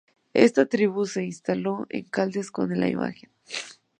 [0.33, 3.29] Esta tribu se instaló en Caldes con la imagen.